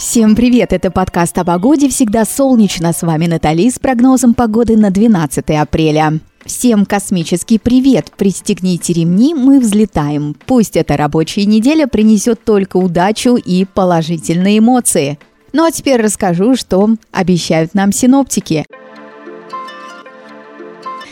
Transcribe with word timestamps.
Всем 0.00 0.34
привет! 0.34 0.72
Это 0.72 0.90
подкаст 0.90 1.36
о 1.36 1.44
погоде 1.44 1.90
«Всегда 1.90 2.24
солнечно». 2.24 2.94
С 2.94 3.02
вами 3.02 3.26
Натали 3.26 3.68
с 3.68 3.78
прогнозом 3.78 4.32
погоды 4.32 4.74
на 4.78 4.88
12 4.88 5.50
апреля. 5.50 6.20
Всем 6.46 6.86
космический 6.86 7.58
привет! 7.58 8.10
Пристегните 8.16 8.94
ремни, 8.94 9.34
мы 9.34 9.60
взлетаем. 9.60 10.34
Пусть 10.46 10.78
эта 10.78 10.96
рабочая 10.96 11.44
неделя 11.44 11.86
принесет 11.86 12.42
только 12.42 12.78
удачу 12.78 13.36
и 13.36 13.66
положительные 13.66 14.60
эмоции. 14.60 15.18
Ну 15.52 15.66
а 15.66 15.70
теперь 15.70 16.00
расскажу, 16.00 16.56
что 16.56 16.88
обещают 17.12 17.74
нам 17.74 17.92
синоптики– 17.92 18.64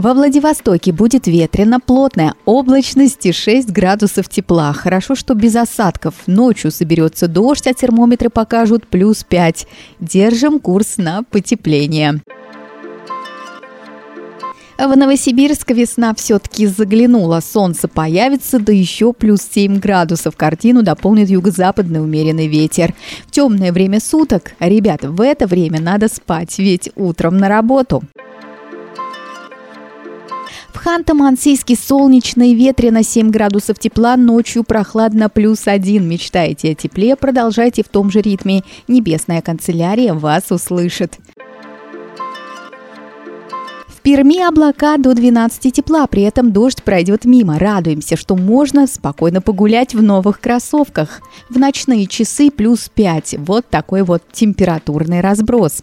во 0.00 0.14
Владивостоке 0.14 0.92
будет 0.92 1.26
ветрено, 1.26 1.78
плотная 1.78 2.34
облачность 2.46 3.26
и 3.26 3.32
6 3.32 3.70
градусов 3.70 4.30
тепла. 4.30 4.72
Хорошо, 4.72 5.14
что 5.14 5.34
без 5.34 5.54
осадков. 5.56 6.14
Ночью 6.26 6.70
соберется 6.70 7.28
дождь, 7.28 7.66
а 7.66 7.74
термометры 7.74 8.30
покажут 8.30 8.86
плюс 8.86 9.24
5. 9.24 9.66
Держим 10.00 10.58
курс 10.58 10.96
на 10.96 11.22
потепление. 11.24 12.22
В 14.78 14.96
Новосибирск 14.96 15.72
весна 15.72 16.14
все-таки 16.14 16.66
заглянула. 16.66 17.40
Солнце 17.40 17.86
появится, 17.86 18.58
да 18.58 18.72
еще 18.72 19.12
плюс 19.12 19.40
7 19.52 19.78
градусов. 19.78 20.34
Картину 20.34 20.82
дополнит 20.82 21.28
юго-западный 21.28 22.00
умеренный 22.00 22.46
ветер. 22.46 22.94
В 23.26 23.30
темное 23.30 23.70
время 23.70 24.00
суток, 24.00 24.52
ребята, 24.60 25.10
в 25.10 25.20
это 25.20 25.46
время 25.46 25.78
надо 25.78 26.08
спать, 26.08 26.58
ведь 26.58 26.90
утром 26.96 27.36
на 27.36 27.50
работу. 27.50 28.02
Ханты-Мансийске 30.82 31.76
солнечно 31.76 32.50
и 32.50 32.54
ветрено 32.54 33.02
7 33.02 33.30
градусов 33.30 33.78
тепла, 33.78 34.16
ночью 34.16 34.64
прохладно 34.64 35.28
плюс 35.28 35.68
1. 35.68 36.08
Мечтаете 36.08 36.70
о 36.70 36.74
тепле, 36.74 37.16
продолжайте 37.16 37.82
в 37.82 37.88
том 37.88 38.10
же 38.10 38.22
ритме. 38.22 38.62
Небесная 38.88 39.42
канцелярия 39.42 40.14
вас 40.14 40.50
услышит. 40.50 41.18
В 43.88 44.02
Перми 44.02 44.42
облака 44.42 44.96
до 44.96 45.12
12 45.12 45.74
тепла, 45.74 46.06
при 46.06 46.22
этом 46.22 46.50
дождь 46.50 46.82
пройдет 46.82 47.26
мимо. 47.26 47.58
Радуемся, 47.58 48.16
что 48.16 48.34
можно 48.34 48.86
спокойно 48.86 49.42
погулять 49.42 49.94
в 49.94 50.02
новых 50.02 50.40
кроссовках. 50.40 51.20
В 51.50 51.58
ночные 51.58 52.06
часы 52.06 52.50
плюс 52.50 52.88
5. 52.88 53.34
Вот 53.40 53.66
такой 53.68 54.02
вот 54.02 54.22
температурный 54.32 55.20
разброс. 55.20 55.82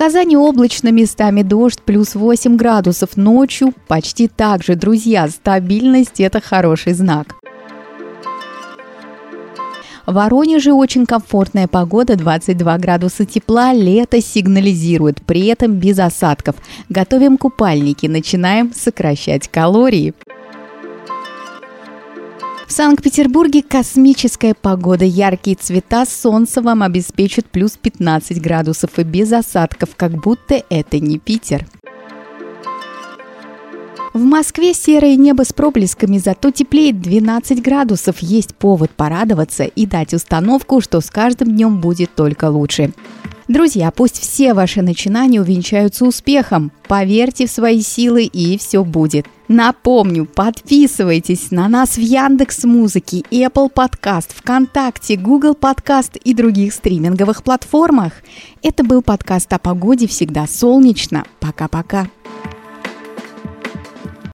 Казани 0.00 0.34
облачно, 0.34 0.90
местами 0.92 1.42
дождь, 1.42 1.82
плюс 1.84 2.14
8 2.14 2.56
градусов. 2.56 3.18
Ночью 3.18 3.74
почти 3.86 4.28
так 4.28 4.62
же, 4.62 4.74
друзья. 4.74 5.28
Стабильность– 5.28 6.20
это 6.22 6.40
хороший 6.40 6.94
знак. 6.94 7.34
В 10.06 10.14
Воронеже 10.14 10.72
очень 10.72 11.04
комфортная 11.04 11.68
погода, 11.68 12.16
22 12.16 12.78
градуса 12.78 13.26
тепла, 13.26 13.74
лето 13.74 14.22
сигнализирует, 14.22 15.20
при 15.20 15.48
этом 15.48 15.74
без 15.74 15.98
осадков. 15.98 16.56
Готовим 16.88 17.36
купальники, 17.36 18.06
начинаем 18.06 18.72
сокращать 18.72 19.48
калории. 19.48 20.14
В 22.70 22.72
Санкт-Петербурге 22.72 23.64
космическая 23.64 24.54
погода, 24.54 25.04
яркие 25.04 25.56
цвета, 25.56 26.04
солнце 26.06 26.62
вам 26.62 26.84
обеспечит 26.84 27.46
плюс 27.46 27.72
15 27.72 28.40
градусов 28.40 28.96
и 28.96 29.02
без 29.02 29.32
осадков, 29.32 29.96
как 29.96 30.12
будто 30.12 30.62
это 30.70 31.00
не 31.00 31.18
Питер. 31.18 31.66
В 34.14 34.22
Москве 34.22 34.72
серое 34.72 35.16
небо 35.16 35.42
с 35.44 35.52
проблесками, 35.52 36.18
зато 36.18 36.52
теплеет 36.52 37.00
12 37.02 37.60
градусов. 37.60 38.20
Есть 38.20 38.54
повод 38.54 38.92
порадоваться 38.92 39.64
и 39.64 39.84
дать 39.84 40.14
установку, 40.14 40.80
что 40.80 41.00
с 41.00 41.10
каждым 41.10 41.48
днем 41.48 41.80
будет 41.80 42.14
только 42.14 42.50
лучше. 42.50 42.92
Друзья, 43.48 43.90
пусть 43.90 44.20
все 44.20 44.54
ваши 44.54 44.80
начинания 44.80 45.40
увенчаются 45.40 46.04
успехом. 46.04 46.70
Поверьте 46.86 47.48
в 47.48 47.50
свои 47.50 47.82
силы 47.82 48.26
и 48.26 48.56
все 48.58 48.84
будет. 48.84 49.26
Напомню, 49.52 50.26
подписывайтесь 50.26 51.50
на 51.50 51.68
нас 51.68 51.96
в 51.96 52.00
Яндекс 52.00 52.62
Музыке, 52.62 53.24
Apple 53.32 53.68
Podcast, 53.68 54.28
ВКонтакте, 54.32 55.16
Google 55.16 55.56
Podcast 55.60 56.20
и 56.22 56.34
других 56.34 56.72
стриминговых 56.72 57.42
платформах. 57.42 58.12
Это 58.62 58.84
был 58.84 59.02
подкаст 59.02 59.52
о 59.52 59.58
погоде 59.58 60.06
«Всегда 60.06 60.46
солнечно». 60.46 61.24
Пока-пока. 61.40 62.06